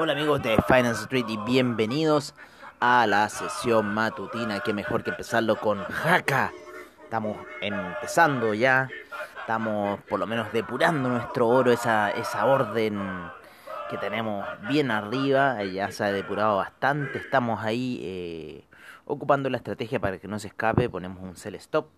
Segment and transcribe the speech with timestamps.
[0.00, 2.32] Hola amigos de Finance Street y bienvenidos
[2.78, 4.60] a la sesión matutina.
[4.60, 6.52] Qué mejor que empezarlo con Jaca.
[7.02, 8.88] Estamos empezando ya.
[9.40, 12.96] Estamos por lo menos depurando nuestro oro, esa, esa orden
[13.90, 15.64] que tenemos bien arriba.
[15.64, 17.18] Ya se ha depurado bastante.
[17.18, 18.64] Estamos ahí eh,
[19.04, 20.88] ocupando la estrategia para que no se escape.
[20.88, 21.88] Ponemos un sell stop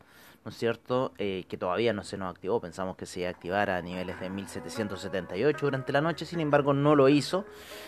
[0.45, 1.13] ¿no es cierto?
[1.19, 5.67] Eh, que todavía no se nos activó, pensamos que se iba a niveles de 1778
[5.67, 7.45] durante la noche, sin embargo no lo hizo,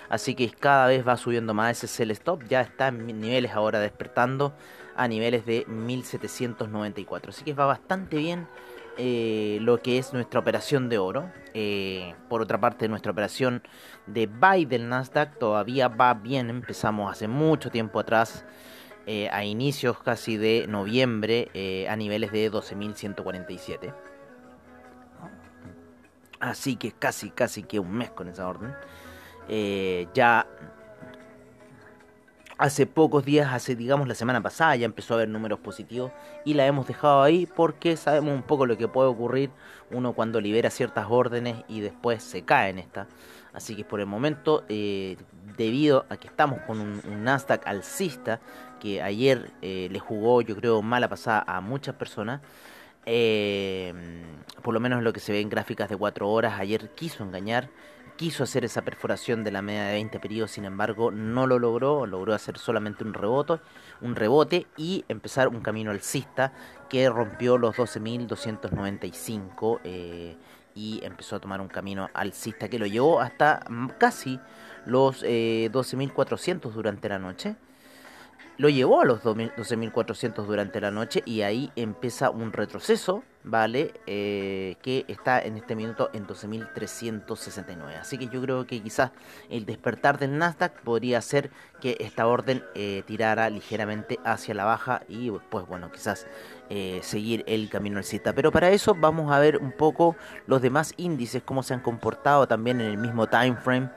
[0.09, 3.81] así que cada vez va subiendo más ese sell stop, ya está en niveles ahora
[3.81, 4.53] despertando
[4.97, 8.47] a niveles de 1794, así que va bastante bien
[8.99, 11.31] eh, lo que es nuestra operación de oro.
[11.55, 13.63] Eh, por otra parte, nuestra operación
[14.07, 16.51] de buy del Nasdaq todavía va bien.
[16.51, 18.45] Empezamos hace mucho tiempo atrás
[19.05, 23.93] eh, a inicios casi de noviembre eh, a niveles de 12.147.
[26.39, 28.75] Así que casi, casi que un mes con esa orden.
[29.49, 30.47] Eh, ya
[32.59, 36.13] hace pocos días, hace digamos la semana pasada, ya empezó a haber números positivos
[36.45, 39.51] y la hemos dejado ahí porque sabemos un poco lo que puede ocurrir
[39.91, 43.09] uno cuando libera ciertas órdenes y después se cae en esta.
[43.53, 48.41] Así que por el momento, debido a que estamos con un, un Nasdaq alcista,
[48.83, 52.41] que ayer eh, le jugó, yo creo, mala pasada a muchas personas.
[53.07, 53.95] Eh,
[54.61, 57.69] por lo menos lo que se ve en gráficas de 4 horas, ayer quiso engañar,
[58.17, 62.07] quiso hacer esa perforación de la media de 20 periodos, sin embargo no lo logró,
[62.07, 63.61] logró hacer solamente un rebote,
[64.01, 66.53] un rebote y empezar un camino alcista
[66.89, 70.37] que rompió los 12.295 eh,
[70.75, 73.61] y empezó a tomar un camino alcista que lo llevó hasta
[73.99, 74.41] casi
[74.87, 77.55] los 12.400 durante la noche
[78.63, 83.93] lo llevó a los 12.400 durante la noche y ahí empieza un retroceso, ¿vale?
[84.07, 87.99] Eh, que está en este minuto en 12.369.
[88.01, 89.11] Así que yo creo que quizás
[89.51, 95.03] el despertar del Nasdaq podría hacer que esta orden eh, tirara ligeramente hacia la baja
[95.09, 96.29] y pues bueno, quizás
[96.71, 98.33] eh, seguir el camino alcista.
[98.33, 100.15] Pero para eso vamos a ver un poco
[100.47, 103.91] los demás índices, cómo se han comportado también en el mismo time frame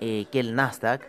[0.00, 1.06] que el Nasdaq.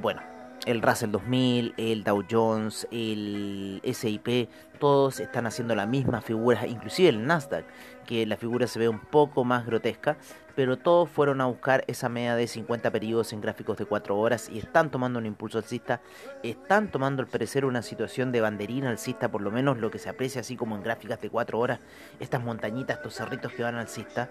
[0.00, 0.33] bueno,
[0.66, 4.48] el Russell 2000, el Dow Jones, el SIP,
[4.78, 7.64] todos están haciendo la misma figura, inclusive el Nasdaq,
[8.06, 10.16] que la figura se ve un poco más grotesca,
[10.54, 14.48] pero todos fueron a buscar esa media de 50 periodos en gráficos de 4 horas
[14.48, 16.00] y están tomando un impulso alcista,
[16.42, 20.08] están tomando al parecer una situación de banderina alcista, por lo menos lo que se
[20.08, 21.80] aprecia así como en gráficas de 4 horas,
[22.20, 24.30] estas montañitas, estos cerritos que van alcista.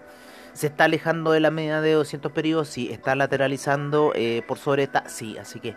[0.52, 4.84] Se está alejando de la media de 200 periodos, sí, está lateralizando eh, por sobre
[4.84, 5.74] esta, sí, así que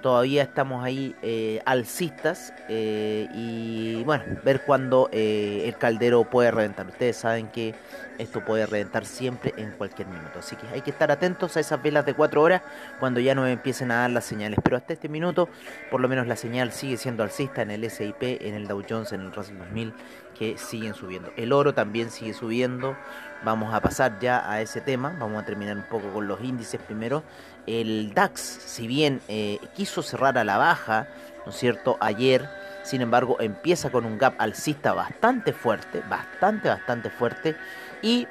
[0.00, 6.86] todavía estamos ahí eh, alcistas eh, y bueno, ver cuándo eh, el caldero puede reventar.
[6.86, 7.74] Ustedes saben que
[8.18, 11.80] esto puede reventar siempre en cualquier minuto, así que hay que estar atentos a esas
[11.82, 12.62] velas de 4 horas
[12.98, 14.58] cuando ya nos empiecen a dar las señales.
[14.62, 15.48] Pero hasta este minuto,
[15.90, 19.12] por lo menos la señal sigue siendo alcista en el SIP, en el Dow Jones,
[19.12, 19.92] en el Russell 2000,
[20.36, 21.32] que siguen subiendo.
[21.36, 22.96] El oro también sigue subiendo.
[23.44, 25.14] Vamos a pasar ya a ese tema.
[25.18, 27.22] Vamos a terminar un poco con los índices primero.
[27.68, 31.06] El DAX, si bien eh, quiso cerrar a la baja,
[31.44, 31.98] ¿no es cierto?
[32.00, 32.48] Ayer,
[32.82, 37.56] sin embargo, empieza con un gap alcista bastante fuerte, bastante, bastante fuerte.
[38.00, 38.26] Y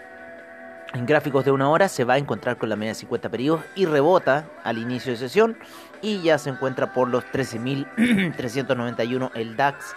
[0.94, 3.62] en gráficos de una hora se va a encontrar con la media de 50 periodos
[3.75, 5.57] y rebota al inicio de sesión
[6.01, 9.94] y ya se encuentra por los 13.391 el DAX.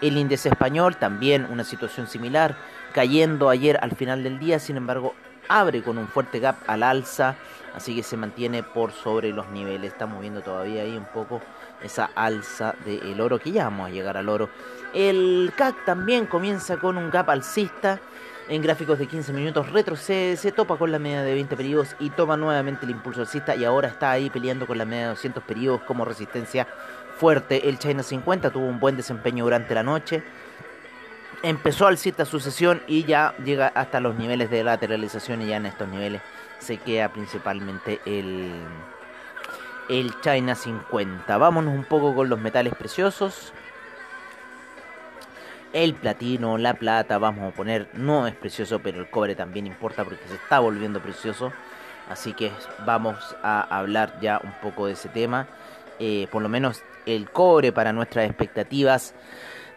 [0.00, 2.54] El índice español también una situación similar,
[2.92, 5.14] cayendo ayer al final del día, sin embargo
[5.48, 7.36] abre con un fuerte gap al alza,
[7.74, 9.92] así que se mantiene por sobre los niveles.
[9.92, 11.40] Estamos viendo todavía ahí un poco
[11.82, 14.48] esa alza del oro, que ya vamos a llegar al oro.
[14.92, 18.00] El CAC también comienza con un gap alcista.
[18.46, 22.10] En gráficos de 15 minutos retrocede, se topa con la media de 20 periodos y
[22.10, 25.42] toma nuevamente el impulso alcista y ahora está ahí peleando con la media de 200
[25.44, 26.66] periodos como resistencia
[27.16, 27.68] fuerte.
[27.68, 30.22] El China 50 tuvo un buen desempeño durante la noche
[31.44, 35.86] empezó alcista sucesión y ya llega hasta los niveles de lateralización y ya en estos
[35.88, 36.22] niveles
[36.58, 38.50] se queda principalmente el,
[39.90, 41.36] el China 50.
[41.36, 43.52] Vámonos un poco con los metales preciosos.
[45.74, 50.04] El platino, la plata, vamos a poner, no es precioso, pero el cobre también importa
[50.04, 51.52] porque se está volviendo precioso.
[52.08, 52.52] Así que
[52.86, 55.46] vamos a hablar ya un poco de ese tema.
[55.98, 59.14] Eh, por lo menos el cobre para nuestras expectativas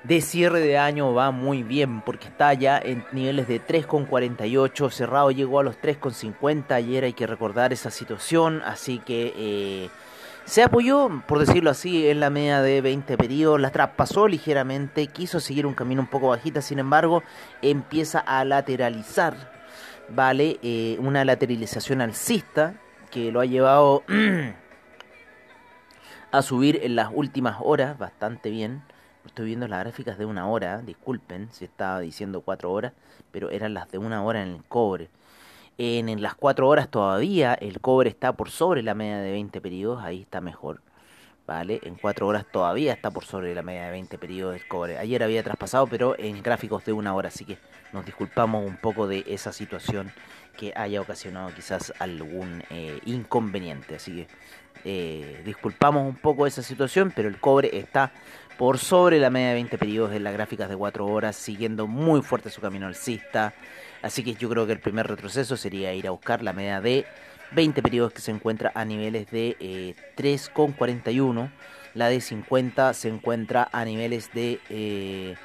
[0.07, 5.31] de cierre de año va muy bien porque está ya en niveles de 3,48, cerrado
[5.31, 9.89] llegó a los 3,50, ayer hay que recordar esa situación, así que eh,
[10.45, 15.41] se apoyó, por decirlo así, en la media de 20 periodos, la traspasó ligeramente, quiso
[15.41, 17.21] seguir un camino un poco bajita, sin embargo
[17.61, 19.51] empieza a lateralizar,
[20.07, 20.57] ¿vale?
[20.63, 22.75] Eh, una lateralización alcista
[23.11, 24.03] que lo ha llevado
[26.31, 28.83] a subir en las últimas horas bastante bien
[29.37, 32.93] Estoy viendo las gráficas de una hora, disculpen si estaba diciendo cuatro horas,
[33.31, 35.09] pero eran las de una hora en el cobre.
[35.77, 40.03] En, las cuatro horas todavía el cobre está por sobre la media de 20 periodos,
[40.03, 40.81] ahí está mejor.
[41.45, 41.79] ¿Vale?
[41.83, 44.97] En cuatro horas todavía está por sobre la media de 20 periodos del cobre.
[44.97, 47.59] Ayer había traspasado, pero en gráficos de una hora, así que
[47.93, 50.11] nos disculpamos un poco de esa situación
[50.57, 53.97] que haya ocasionado quizás algún eh, inconveniente.
[53.97, 54.27] Así que
[54.85, 58.11] eh, disculpamos un poco esa situación, pero el cobre está
[58.57, 62.21] por sobre la media de 20 periodos en las gráficas de 4 horas, siguiendo muy
[62.21, 63.53] fuerte su camino alcista.
[64.01, 67.05] Así que yo creo que el primer retroceso sería ir a buscar la media de
[67.51, 71.51] 20 periodos que se encuentra a niveles de eh, 3,41.
[71.93, 75.35] La de 50 se encuentra a niveles de eh,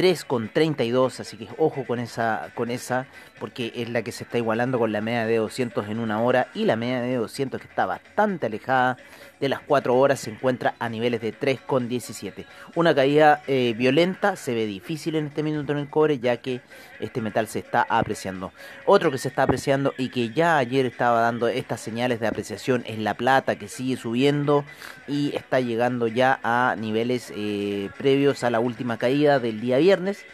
[0.00, 3.06] 3,32, así que ojo con esa, con esa,
[3.38, 6.48] porque es la que se está igualando con la media de 200 en una hora
[6.54, 8.96] y la media de 200 que está bastante alejada
[9.40, 12.44] de las 4 horas se encuentra a niveles de 3,17.
[12.74, 16.60] Una caída eh, violenta se ve difícil en este minuto en el cobre ya que
[17.00, 18.52] este metal se está apreciando.
[18.84, 22.84] Otro que se está apreciando y que ya ayer estaba dando estas señales de apreciación
[22.86, 24.64] es la plata que sigue subiendo
[25.08, 30.24] y está llegando ya a niveles eh, previos a la última caída del día viernes.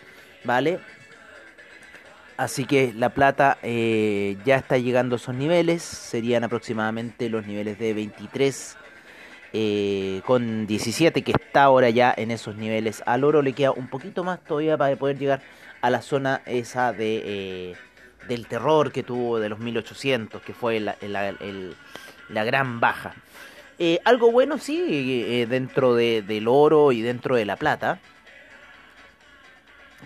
[0.44, 0.78] ¿Vale?
[2.36, 7.78] Así que la plata eh, ya está llegando a esos niveles, serían aproximadamente los niveles
[7.78, 8.76] de 23
[9.52, 13.02] eh, con 17 que está ahora ya en esos niveles.
[13.06, 15.40] Al oro le queda un poquito más todavía para poder llegar
[15.80, 17.74] a la zona esa de eh,
[18.28, 23.14] del terror que tuvo de los 1800, que fue la, la gran baja.
[23.78, 28.00] Eh, algo bueno sí, dentro de, del oro y dentro de la plata,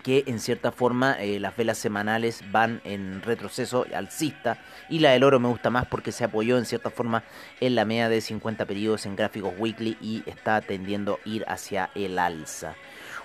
[0.02, 4.58] que en cierta forma eh, las velas semanales van en retroceso alcista
[4.88, 7.22] y la del oro me gusta más porque se apoyó en cierta forma
[7.60, 11.90] en la media de 50 periodos en gráficos weekly y está tendiendo a ir hacia
[11.94, 12.74] el alza.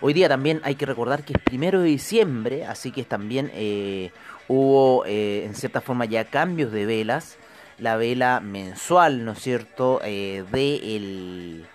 [0.02, 4.12] Hoy día también hay que recordar que es primero de diciembre, así que también eh,
[4.48, 7.38] hubo eh, en cierta forma ya cambios de velas.
[7.78, 11.66] La vela mensual, ¿no es cierto?, de el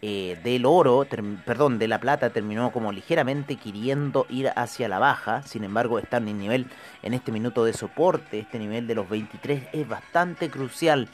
[0.00, 1.06] eh, del oro,
[1.44, 6.18] perdón, de la plata terminó como ligeramente queriendo ir hacia la baja, sin embargo está
[6.18, 6.66] en el nivel,
[7.02, 11.08] en este minuto de soporte, este nivel de los 23 es bastante crucial.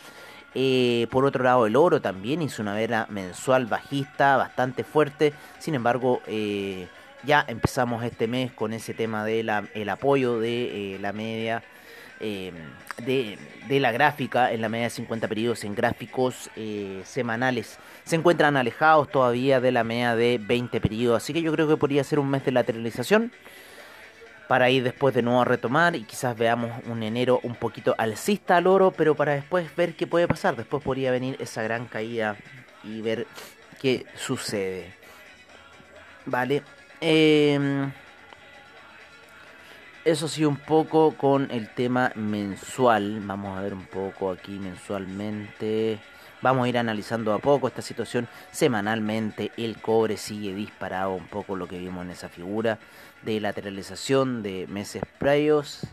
[0.55, 5.75] Eh, por otro lado, el oro también hizo una vela mensual bajista bastante fuerte, sin
[5.75, 6.87] embargo, eh,
[7.25, 11.63] ya empezamos este mes con ese tema del el apoyo de la media
[12.21, 12.55] Em,
[13.05, 13.37] de,
[13.81, 17.79] la gráfica en la media de 50 periodos en gráficos eh, semanales.
[18.05, 21.77] Se encuentran alejados todavía de la media de 20 periodos, así que yo creo que
[21.77, 23.33] podría ser un mes de lateralización
[24.47, 28.59] para ir después de nuevo a retomar y quizás veamos un enero un poquito alcista
[28.59, 30.55] al oro, pero para después ver qué puede pasar.
[30.55, 32.37] Después podría venir esa gran caída
[32.85, 33.27] y ver
[33.81, 34.93] qué sucede.
[36.27, 36.63] Vale.
[37.01, 37.89] Eh,
[40.05, 43.21] eso sí, un poco con el tema mensual.
[43.25, 45.99] Vamos a ver un poco aquí mensualmente.
[46.43, 49.51] Vamos a ir analizando a poco esta situación semanalmente.
[49.57, 52.79] El cobre sigue disparado, un poco lo que vimos en esa figura
[53.23, 55.87] de lateralización de meses previos.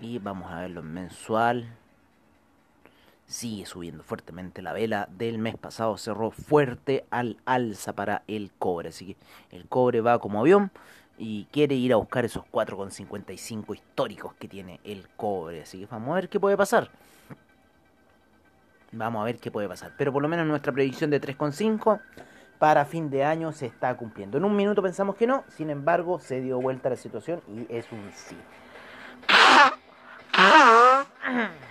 [0.00, 1.68] Y vamos a verlo en mensual.
[3.26, 5.98] Sigue subiendo fuertemente la vela del mes pasado.
[5.98, 8.88] Cerró fuerte al alza para el cobre.
[8.88, 9.16] Así que
[9.56, 10.70] el cobre va como avión
[11.18, 15.62] y quiere ir a buscar esos 4,55 históricos que tiene el cobre.
[15.62, 16.90] Así que vamos a ver qué puede pasar.
[18.92, 19.92] Vamos a ver qué puede pasar.
[19.96, 22.00] Pero por lo menos nuestra predicción de 3,5
[22.58, 24.38] para fin de año se está cumpliendo.
[24.38, 27.90] En un minuto pensamos que no, sin embargo se dio vuelta la situación y es
[27.92, 28.36] un sí.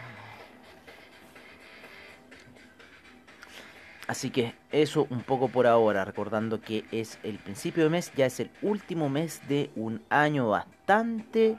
[4.07, 8.27] Así que eso un poco por ahora, recordando que es el principio de mes, ya
[8.27, 11.57] es el último mes de un año bastante,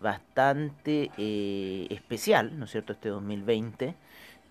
[0.00, 2.94] bastante eh, especial, ¿no es cierto?
[2.94, 3.94] Este 2020.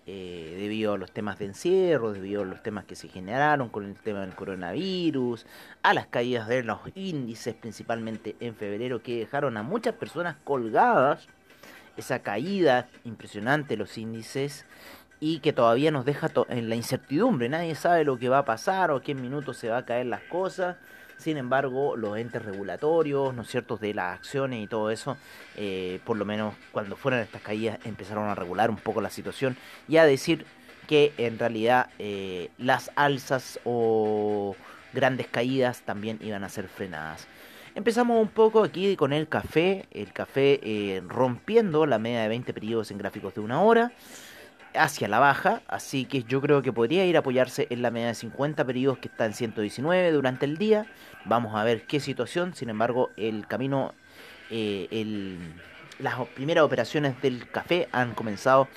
[0.06, 3.84] eh, debido a los temas de encierro, debido a los temas que se generaron con
[3.86, 5.46] el tema del coronavirus,
[5.82, 11.26] a las caídas de los índices, principalmente en febrero, que dejaron a muchas personas colgadas,
[11.96, 14.66] esa caída impresionante de los índices
[15.20, 18.90] y que todavía nos deja en la incertidumbre, nadie sabe lo que va a pasar
[18.90, 20.76] o qué minutos se va a caer las cosas.
[21.16, 25.16] Sin embargo, los entes regulatorios, ¿no es cierto?, de las acciones y todo eso,
[25.56, 29.56] eh, por lo menos cuando fueron estas caídas, empezaron a regular un poco la situación
[29.88, 30.44] y a decir
[30.88, 34.56] que en realidad eh, las alzas o
[34.92, 37.26] grandes caídas también iban a ser frenadas.
[37.74, 42.52] Empezamos un poco aquí con el café, el café eh, rompiendo la media de 20
[42.52, 43.92] periodos en gráficos de una hora
[44.74, 48.08] hacia la baja, así que yo creo que podría ir a apoyarse en la media
[48.08, 50.86] de 50 periodos que está en 119 durante el día.
[51.24, 53.94] Vamos a ver qué situación, sin embargo, el camino,
[54.50, 55.36] eh,
[55.98, 58.68] las primeras operaciones del café han comenzado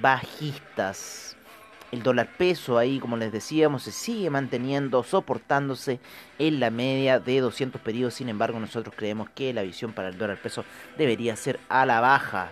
[0.00, 1.36] bajistas.
[1.92, 6.00] El dólar peso ahí, como les decíamos, se sigue manteniendo, soportándose
[6.38, 8.14] en la media de 200 periodos.
[8.14, 10.64] Sin embargo, nosotros creemos que la visión para el dólar peso
[10.98, 12.50] debería ser a la baja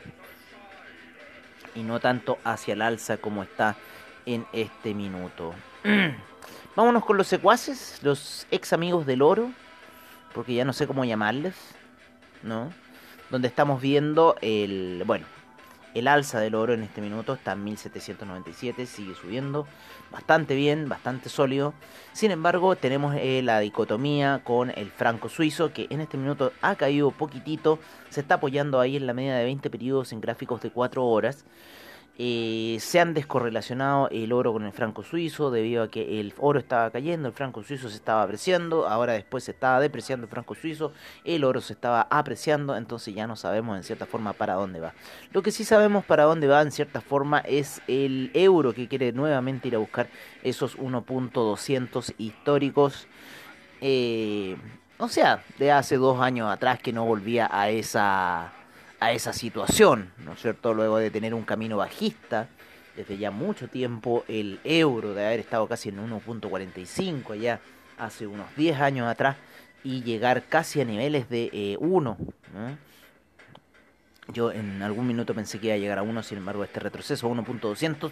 [1.75, 3.77] y no tanto hacia el alza como está
[4.27, 5.55] en este minuto.
[6.77, 9.51] Vámonos con los secuaces, los ex amigos del oro,
[10.35, 11.55] porque ya no sé cómo llamarles,
[12.43, 12.73] ¿no?
[13.31, 15.27] Donde estamos viendo el, bueno,
[15.95, 19.67] el alza del oro en este minuto está en 1797, sigue subiendo
[20.11, 21.73] bastante bien, bastante sólido.
[22.13, 26.75] Sin embargo, tenemos eh, la dicotomía con el franco suizo, que en este minuto ha
[26.75, 27.79] caído poquitito,
[28.11, 31.45] se está apoyando ahí en la media de 20 periodos en gráficos de 4 horas.
[32.17, 36.61] Eh, se han descorrelacionado el oro con el franco suizo debido a que el oro
[36.61, 40.55] estaba cayendo, el franco suizo se estaba apreciando, ahora después se estaba depreciando el franco
[40.55, 40.93] suizo,
[41.25, 44.95] el oro se estaba apreciando, entonces ya no sabemos en cierta forma para dónde va.
[45.33, 49.11] Lo que sí sabemos para dónde va en cierta forma es el euro que quiere
[49.11, 50.07] nuevamente ir a buscar
[50.45, 53.09] esos 1.200 históricos.
[53.81, 54.57] Eh,
[54.99, 58.53] o sea, de hace dos años atrás que no volvía a esa
[59.05, 60.73] a esa situación, ¿no es cierto?
[60.73, 62.49] Luego de tener un camino bajista
[62.97, 67.61] desde ya mucho tiempo, el euro de haber estado casi en 1.45 allá
[67.99, 69.37] hace unos 10 años atrás
[69.83, 72.17] y llegar casi a niveles de 1.
[72.57, 72.77] Eh,
[74.33, 77.27] Yo en algún minuto pensé que iba a llegar a 1, sin embargo este retroceso
[77.27, 78.11] a 1.200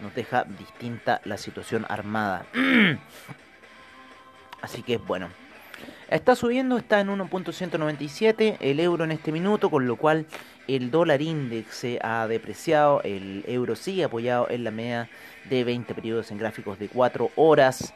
[0.00, 2.46] nos deja distinta la situación armada.
[4.60, 5.28] Así que bueno,
[6.12, 10.26] Está subiendo, está en 1.197 el euro en este minuto, con lo cual
[10.68, 15.08] el dólar índice se ha depreciado, el euro sigue apoyado en la media
[15.48, 17.94] de 20 periodos en gráficos de 4 horas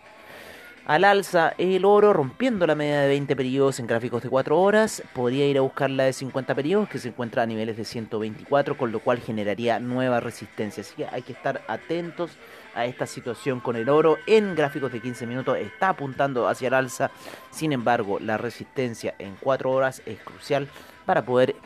[0.86, 5.02] al alza el oro rompiendo la media de 20 periodos en gráficos de 4 horas.
[5.12, 8.78] Podría ir a buscar la de 50 periodos que se encuentra a niveles de 124,
[8.78, 10.82] con lo cual generaría nueva resistencia.
[10.82, 12.30] Así que hay que estar atentos
[12.76, 14.16] a esta situación con el oro.
[14.26, 17.10] En gráficos de 15 minutos está apuntando hacia el alza.
[17.50, 20.68] Sin embargo, la resistencia en 4 horas es crucial
[21.04, 21.56] para poder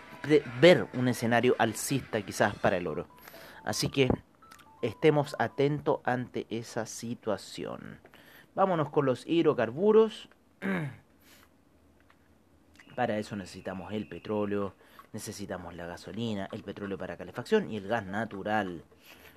[0.63, 3.07] ver un escenario alcista quizás para el oro.
[3.65, 4.09] Así que
[4.81, 7.99] estemos atentos ante esa situación.
[8.55, 10.29] Vámonos con los hidrocarburos.
[12.97, 14.75] Para eso necesitamos el petróleo,
[15.13, 18.83] necesitamos la gasolina, el petróleo para calefacción y el gas natural.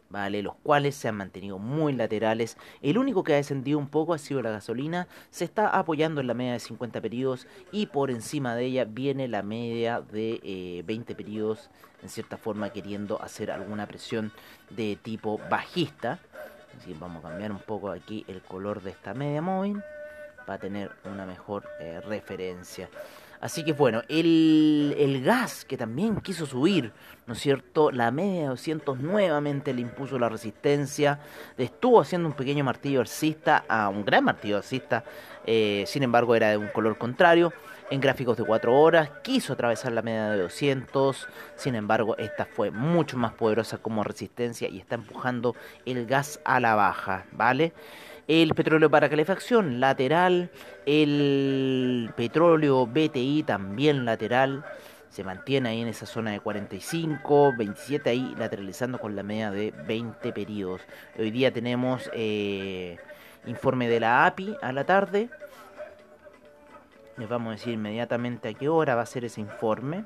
[0.09, 0.43] ¿Vale?
[0.43, 2.57] Los cuales se han mantenido muy laterales.
[2.81, 5.07] El único que ha descendido un poco ha sido la gasolina.
[5.31, 9.27] Se está apoyando en la media de 50 periodos y por encima de ella viene
[9.27, 11.71] la media de 20 eh, periodos,
[12.03, 14.31] en cierta forma queriendo hacer alguna presión
[14.69, 16.19] de tipo bajista.
[16.77, 19.81] Así vamos a cambiar un poco aquí el color de esta media móvil
[20.45, 22.89] para tener una mejor eh, referencia.
[23.43, 26.93] Así que bueno, el, gas que también quiso subir,
[27.27, 27.91] ¿no es cierto?
[27.91, 31.19] La media de 200 nuevamente le impuso la resistencia.
[31.57, 35.03] Estuvo haciendo un pequeño martillo alcista a un gran martillo alcista.
[35.45, 37.51] Eh, sin embargo, era de un color contrario
[37.89, 42.71] en gráficos de 4 horas, quiso atravesar la media de 200, sin embargo esta fue
[42.71, 47.73] mucho más poderosa como resistencia y está empujando el gas a la baja, ¿vale?
[48.27, 50.49] El petróleo para calefacción lateral,
[50.85, 54.63] el petróleo BTI también lateral,
[55.09, 59.71] se mantiene ahí en esa zona de 45, 27 ahí lateralizando con la media de
[59.85, 60.81] 20 periodos.
[61.19, 62.97] Hoy día tenemos eh,
[63.45, 65.29] informe de la API a la tarde,
[67.17, 70.03] les vamos a decir inmediatamente a qué hora va a ser ese informe.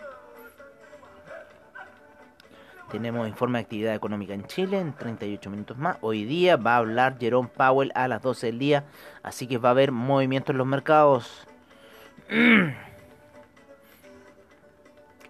[2.91, 5.97] Tenemos informe de actividad económica en Chile en 38 minutos más.
[6.01, 8.85] Hoy día va a hablar Jerome Powell a las 12 del día.
[9.23, 11.45] Así que va a haber movimiento en los mercados.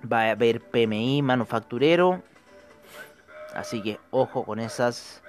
[0.10, 2.22] Va a haber PMI manufacturero.
[3.56, 5.24] Así que ojo con esas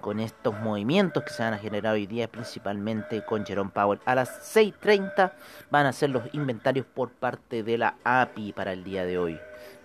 [0.00, 4.00] con estos movimientos que se van a generar hoy día, principalmente con Jerome Powell.
[4.04, 5.32] A las 6.30
[5.70, 9.38] van a ser los inventarios por parte de la API para el día de hoy.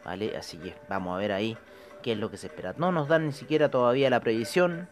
[0.03, 0.35] ¿Vale?
[0.37, 1.57] Así que vamos a ver ahí
[2.01, 2.73] qué es lo que se espera.
[2.77, 4.87] No nos dan ni siquiera todavía la previsión.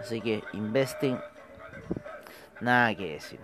[0.00, 1.18] Así que investing.
[2.60, 3.40] Nada que decir.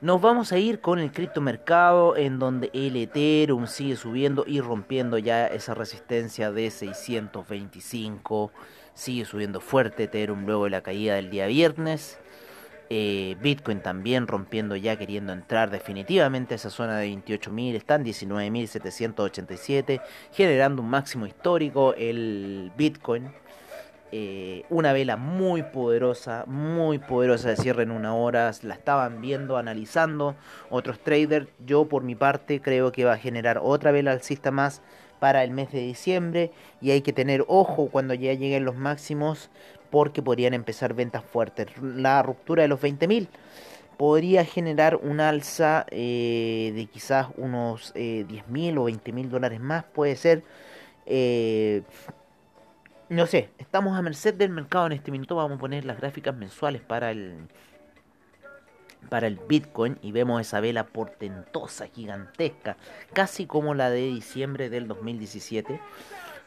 [0.00, 5.18] Nos vamos a ir con el criptomercado en donde el Ethereum sigue subiendo y rompiendo
[5.18, 8.52] ya esa resistencia de 625.
[8.98, 12.18] Sigue subiendo fuerte Ethereum luego de la caída del día viernes.
[12.90, 20.02] Eh, Bitcoin también rompiendo ya, queriendo entrar definitivamente a esa zona de 28.000, están 19.787,
[20.32, 23.30] generando un máximo histórico el Bitcoin.
[24.10, 28.50] Eh, una vela muy poderosa, muy poderosa de cierre en una hora.
[28.62, 30.34] La estaban viendo, analizando
[30.70, 31.46] otros traders.
[31.64, 34.82] Yo por mi parte creo que va a generar otra vela alcista más
[35.18, 36.52] para el mes de diciembre.
[36.80, 39.50] Y hay que tener ojo cuando ya lleguen los máximos
[39.90, 41.66] porque podrían empezar ventas fuertes.
[41.80, 43.28] La ruptura de los 20.000
[43.96, 49.84] podría generar un alza eh, de quizás unos eh, 10.000 o 20.000 dólares más.
[49.84, 50.42] Puede ser.
[51.06, 51.82] Eh,
[53.08, 55.36] no sé, estamos a merced del mercado en este minuto.
[55.36, 57.48] Vamos a poner las gráficas mensuales para el
[59.08, 62.76] para el Bitcoin y vemos esa vela portentosa, gigantesca,
[63.12, 65.80] casi como la de diciembre del 2017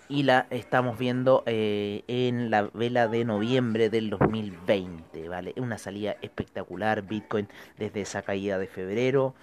[0.10, 5.53] y la estamos viendo eh, en la vela de noviembre del 2020, ¿vale?
[5.55, 9.34] Una salida espectacular, Bitcoin desde esa caída de febrero,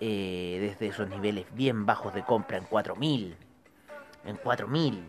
[0.00, 3.34] eh, desde esos niveles bien bajos de compra en 4000,
[4.26, 5.02] en 4000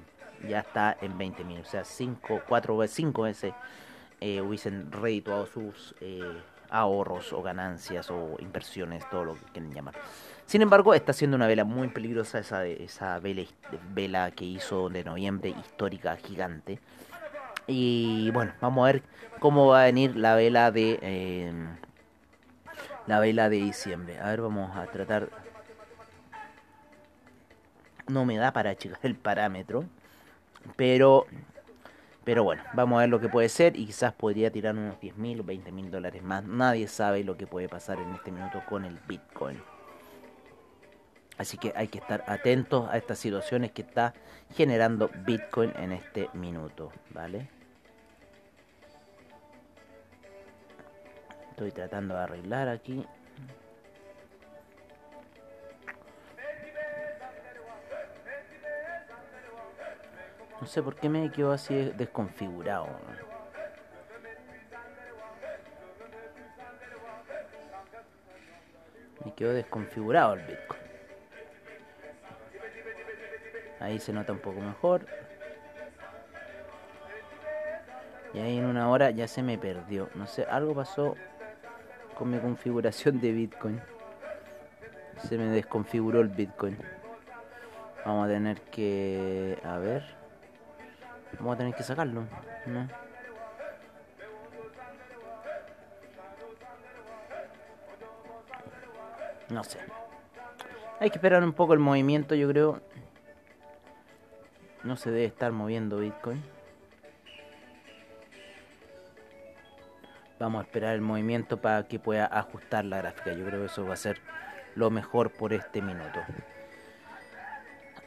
[0.48, 1.62] ya está en 20.000.
[1.62, 3.54] O sea, 5 4 cinco veces
[4.20, 5.96] eh, hubiesen redituado sus
[6.72, 9.96] ahorros o ganancias o inversiones, todo lo que quieran llamar.
[10.46, 13.44] Sin embargo, está siendo una vela muy peligrosa esa, esa vela,
[13.94, 16.80] vela que hizo de noviembre, histórica, gigante.
[17.68, 19.04] Y bueno, vamos a ver
[19.40, 21.54] cómo va a venir la vela de eh,
[23.08, 24.20] la vela de diciembre.
[24.20, 25.30] A ver, vamos a tratar.
[28.08, 29.86] No me da para checar el parámetro.
[30.76, 31.26] Pero,
[32.24, 35.18] pero bueno, vamos a ver lo que puede ser y quizás podría tirar unos 10
[35.18, 36.44] mil o 20 mil dólares más.
[36.44, 39.60] Nadie sabe lo que puede pasar en este minuto con el Bitcoin.
[41.38, 44.14] Así que hay que estar atentos a estas situaciones que está
[44.54, 47.50] generando Bitcoin en este minuto, ¿vale?
[51.50, 53.04] Estoy tratando de arreglar aquí.
[60.62, 62.88] No sé por qué me quedó así desconfigurado.
[69.26, 70.82] Me quedó desconfigurado el Bitcoin.
[73.80, 75.08] Ahí se nota un poco mejor.
[78.36, 80.10] Y ahí en una hora ya se me perdió.
[80.14, 81.16] No sé, algo pasó
[82.16, 83.82] con mi configuración de Bitcoin.
[85.28, 86.78] Se me desconfiguró el Bitcoin.
[88.06, 89.60] Vamos a tener que...
[89.64, 90.21] A ver.
[91.40, 92.26] Vamos a tener que sacarlo,
[92.68, 92.88] ¿no?
[99.64, 99.80] Sé.
[101.00, 102.82] Hay que esperar un poco el movimiento, yo creo.
[104.84, 106.44] No se debe estar moviendo Bitcoin.
[110.40, 113.34] Vamos a esperar el movimiento para que pueda ajustar la gráfica.
[113.34, 114.22] Yo creo que eso va a ser
[114.76, 116.20] lo mejor por este minuto.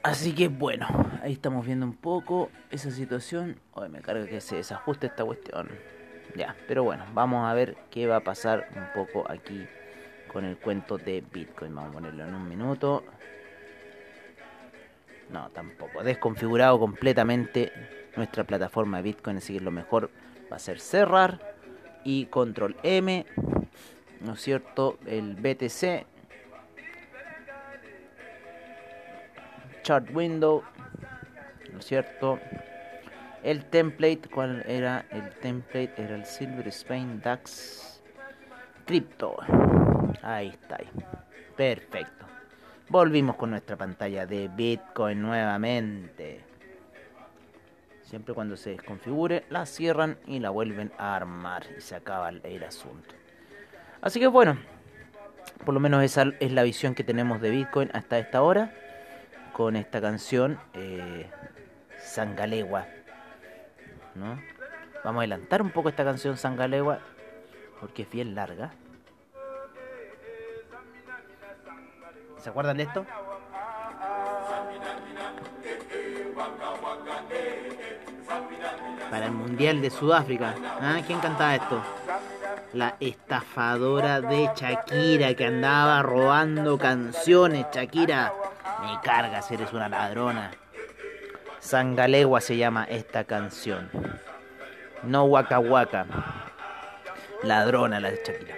[0.05, 0.87] Así que bueno,
[1.23, 3.59] ahí estamos viendo un poco esa situación.
[3.73, 5.71] Hoy me carga que se desajuste esta cuestión.
[6.37, 9.67] Ya, pero bueno, vamos a ver qué va a pasar un poco aquí
[10.31, 11.75] con el cuento de Bitcoin.
[11.75, 13.03] Vamos a ponerlo en un minuto.
[15.31, 16.05] No, tampoco.
[16.05, 17.73] Desconfigurado completamente
[18.15, 19.39] nuestra plataforma de Bitcoin.
[19.39, 20.11] Así que lo mejor
[20.53, 21.41] va a ser cerrar
[22.05, 23.25] y control M.
[24.21, 24.99] ¿No es cierto?
[25.07, 26.14] El BTC
[29.85, 30.65] chart window,
[31.73, 32.41] ¿no es cierto?
[33.43, 35.05] El template, ¿cuál era?
[35.11, 38.03] El template era el Silver Spain DAX
[38.87, 39.37] Crypto.
[40.23, 40.77] Ahí está.
[40.77, 40.91] Ahí.
[41.55, 42.25] Perfecto.
[42.89, 46.41] Volvimos con nuestra pantalla de Bitcoin nuevamente.
[48.03, 52.65] Siempre cuando se desconfigure, la cierran y la vuelven a armar y se acaba el
[52.65, 53.15] asunto.
[54.01, 54.57] Así que bueno,
[55.67, 58.73] por lo menos esa es la visión que tenemos de Bitcoin hasta esta hora
[59.55, 61.31] con esta canción eh,
[61.99, 62.87] Sangalegua.
[64.15, 64.39] ¿no?
[65.03, 66.99] Vamos a adelantar un poco esta canción Sangalegua
[67.81, 68.73] porque es bien larga.
[72.39, 73.07] ¿Se acuerdan de esto?
[79.15, 80.57] para el Mundial de Sudáfrica.
[80.81, 81.01] ¿Ah?
[81.07, 81.81] ¿Quién cantaba esto?
[82.73, 87.67] La estafadora de Shakira que andaba robando canciones.
[87.73, 88.33] Shakira,
[88.85, 90.51] me cargas, eres una ladrona.
[91.59, 93.91] Sangalegua se llama esta canción.
[95.03, 96.07] No Waka Waka.
[97.43, 98.55] Ladrona la de Shakira.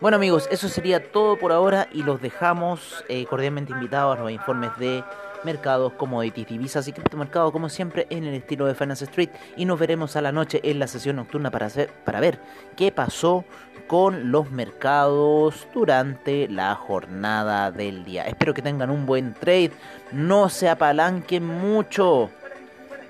[0.00, 4.30] Bueno amigos, eso sería todo por ahora y los dejamos eh, cordialmente invitados a los
[4.30, 5.02] informes de
[5.48, 9.78] mercados, commodities, divisas y criptomercados como siempre en el estilo de Finance Street y nos
[9.78, 11.70] veremos a la noche en la sesión nocturna para,
[12.04, 12.38] para ver
[12.76, 13.46] qué pasó
[13.86, 18.24] con los mercados durante la jornada del día.
[18.24, 19.72] Espero que tengan un buen trade,
[20.12, 22.28] no se apalanquen mucho,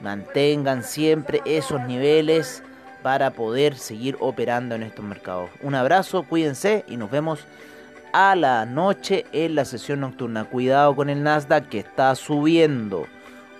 [0.00, 2.62] mantengan siempre esos niveles
[3.02, 5.50] para poder seguir operando en estos mercados.
[5.60, 7.40] Un abrazo, cuídense y nos vemos
[8.12, 10.44] a la noche en la sesión nocturna.
[10.44, 13.06] Cuidado con el Nasdaq que está subiendo.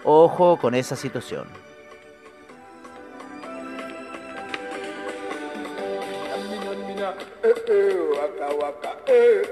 [0.05, 1.68] Ojo con esa situación.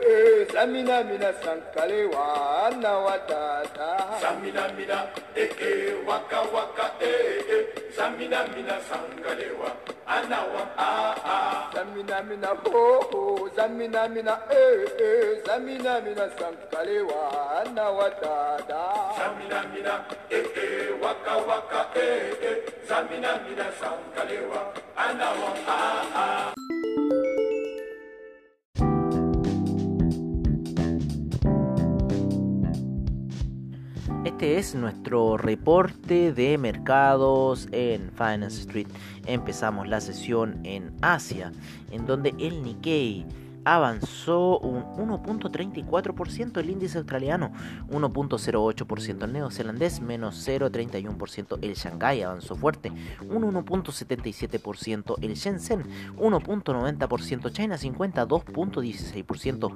[0.07, 3.91] Eh samina mina sankale wa na watata.
[4.23, 4.99] Samina mina
[5.35, 7.65] eh eh waka waka eh eh
[7.97, 9.71] samina mina sankale wa
[10.07, 10.63] ana wa
[11.75, 13.51] samina mina ho ho.
[13.57, 18.83] Samina mina eh eh samina mina sankale wa na watata.
[19.19, 19.95] Samina mina
[20.31, 22.57] eh eh waka waka eh eh
[22.89, 24.61] samina mina sankale wa
[24.97, 26.76] ana wa
[34.47, 38.87] Este es nuestro reporte de mercados en Finance Street.
[39.27, 41.51] Empezamos la sesión en Asia,
[41.91, 43.27] en donde el Nikkei
[43.67, 47.51] avanzó un 1.34% el índice australiano,
[47.91, 52.93] 1.08% el neozelandés, menos 0.31% el Shanghai avanzó fuerte,
[53.29, 55.83] un 1.77% el Shenzhen,
[56.17, 59.75] 1.90% China 50, 2.16%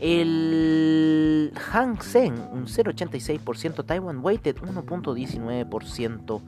[0.00, 6.40] el Hang Seng, un 0.86%, Taiwan Weighted, 1.19%.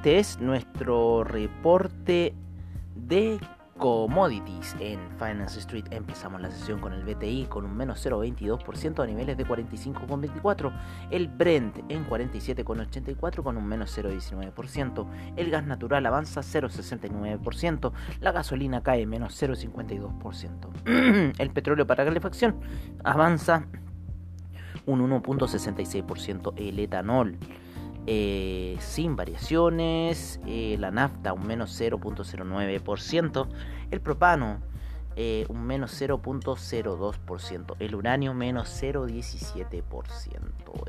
[0.00, 2.34] Este es nuestro reporte
[2.94, 3.38] de
[3.76, 5.84] commodities en Finance Street.
[5.90, 10.72] Empezamos la sesión con el BTI con un menos 0,22% a niveles de 45,24.
[11.10, 15.06] El Brent en 47,84 con un menos 0,19%.
[15.36, 17.92] El gas natural avanza 0,69%.
[18.22, 21.34] La gasolina cae menos 0,52%.
[21.38, 22.58] el petróleo para calefacción
[23.04, 23.66] avanza
[24.86, 26.54] un 1,66%.
[26.56, 27.36] El etanol
[28.06, 33.48] eh, sin variaciones, eh, la nafta un menos 0.09%,
[33.90, 34.60] el propano
[35.16, 39.82] eh, un menos 0.02%, el uranio menos 0.17%,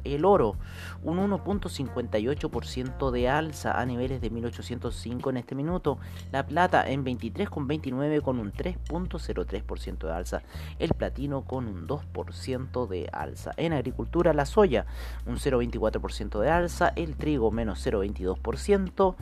[0.04, 0.56] el oro
[1.04, 5.98] un 1.58% de alza a niveles de 1805 en este minuto,
[6.32, 10.44] la plata en 23.29 con un 3.03% de alza,
[10.80, 14.86] el platino con un 2% de alza, en agricultura la soya
[15.26, 19.16] un 0.24% de alza, el trigo menos 0.22%,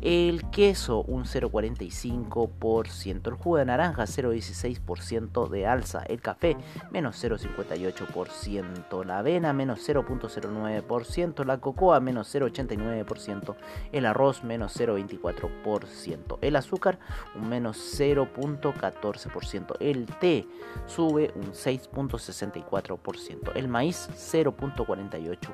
[0.00, 6.56] el queso un 0,45%, el jugo de naranja 0,16% de alza, el café
[6.90, 13.54] menos 0,58%, la avena menos 0,09%, la cocoa menos 0,89%,
[13.92, 16.98] el arroz menos 0,24%, el azúcar
[17.34, 20.46] un menos 0,14%, el té
[20.86, 25.46] sube un 6,64%, el maíz 0,48%,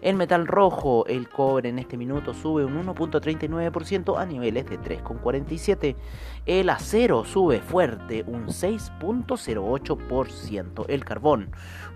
[0.00, 4.78] el metal rojo, el cobre en este minuto sube un 1,30%, 39% a niveles de
[4.78, 5.96] 3,47.
[6.46, 10.86] El acero sube fuerte un 6,08%.
[10.88, 11.50] El carbón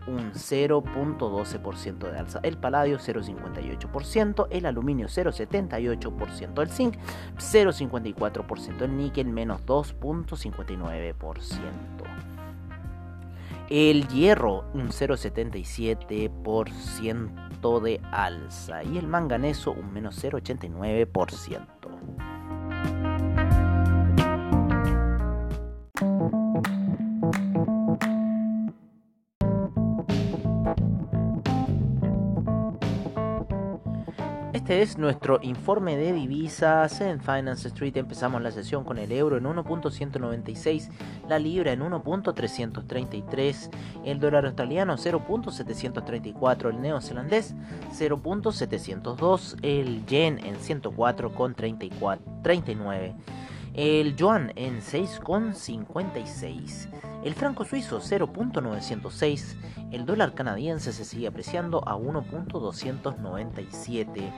[0.06, 2.40] un 0.12% de alza.
[2.42, 4.48] El paladio 0.58%.
[4.50, 6.62] El aluminio 0.78%.
[6.62, 6.96] El zinc
[7.36, 8.82] 0.54%.
[8.82, 11.60] El níquel menos 2.59%.
[13.68, 21.76] El hierro un 0,77% de alza y el manganeso un menos 0,89%.
[34.56, 37.94] Este es nuestro informe de divisas en Finance Street.
[37.98, 40.88] Empezamos la sesión con el euro en 1.196,
[41.28, 43.70] la libra en 1.333,
[44.06, 47.54] el dólar australiano 0.734, el neozelandés
[47.92, 53.14] 0.702, el yen en 104.39,
[53.76, 56.88] el yuan en 6.56.
[57.22, 59.54] El franco suizo 0.906,
[59.92, 64.32] el dólar canadiense se sigue apreciando a 1.297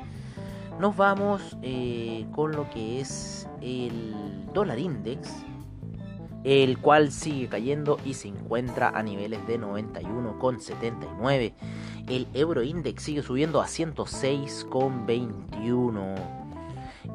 [0.78, 5.28] nos vamos eh, con lo que es el dólar index,
[6.44, 11.52] el cual sigue cayendo y se encuentra a niveles de 91,79.
[12.06, 16.37] El euro index sigue subiendo a 106,21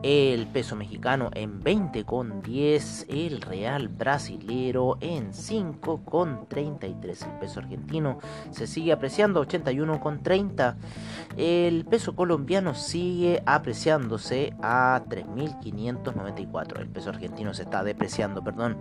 [0.01, 8.17] el peso mexicano en 20,10, el real brasilero en 5,33, el peso argentino
[8.51, 10.75] se sigue apreciando 81,30,
[11.37, 18.77] el peso colombiano sigue apreciándose a 3.594, el peso argentino se está depreciando, perdón.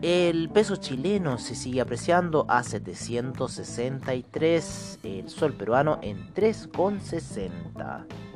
[0.00, 8.27] El peso chileno se sigue apreciando a 763, el sol peruano en 3,60.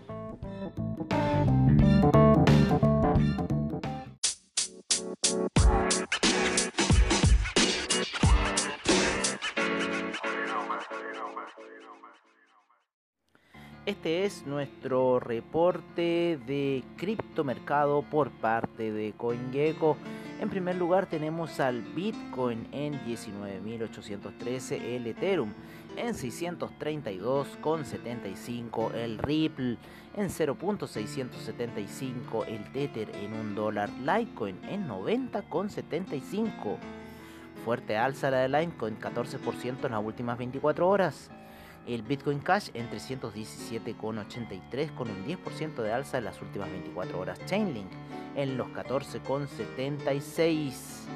[13.84, 19.96] Este es nuestro reporte de criptomercado por parte de CoinGecko.
[20.40, 25.52] En primer lugar tenemos al Bitcoin en 19.813, el Ethereum
[25.96, 29.78] en 632,75, el Ripple
[30.14, 36.78] en 0.675, el Tether en 1 dólar, Litecoin en 90,75.
[37.64, 41.30] Fuerte alza la de Litecoin, 14% en las últimas 24 horas
[41.86, 47.40] el Bitcoin Cash en 317,83 con un 10% de alza en las últimas 24 horas.
[47.46, 47.90] Chainlink
[48.36, 51.08] en los 14,76.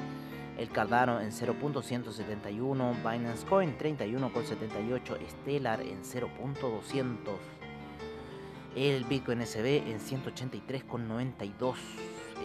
[0.57, 7.15] El Cardano en 0.171, Binance Coin 31.78, Stellar en 0.200,
[8.77, 11.75] el Bitcoin SB en 183.92,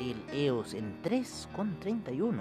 [0.01, 2.41] el EOS en 3.31,